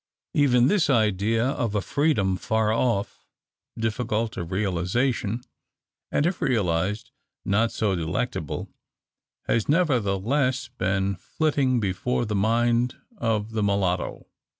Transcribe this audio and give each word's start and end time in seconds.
Even 0.33 0.65
this 0.65 0.89
idea 0.89 1.45
of 1.45 1.75
a 1.75 1.79
freedom 1.81 2.35
far 2.35 2.73
off, 2.73 3.23
difficult 3.77 4.35
of 4.35 4.51
realisation, 4.51 5.43
and 6.11 6.25
if 6.25 6.41
realised 6.41 7.11
not 7.45 7.71
so 7.71 7.95
delectable, 7.95 8.67
has 9.45 9.69
nevertheless 9.69 10.69
been 10.79 11.17
flitting 11.17 11.79
before 11.79 12.25
the 12.25 12.33
mind 12.33 12.95
of 13.19 13.51
the 13.51 13.61
mulatto. 13.61 14.25